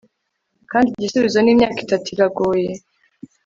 [0.71, 2.71] Kandi igisubizo ni Imyaka itatu iragoye